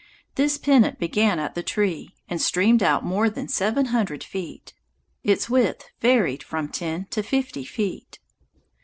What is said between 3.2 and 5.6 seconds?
than seven hundred feet. Its